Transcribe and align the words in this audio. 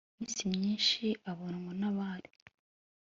iminsi 0.17 0.41
myinshi 0.53 1.03
abonwa 1.31 1.71
n 1.79 1.83
abari 1.89 2.31